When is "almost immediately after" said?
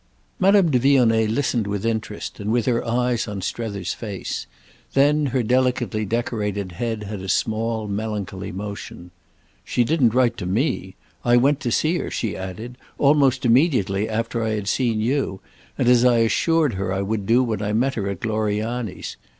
12.97-14.41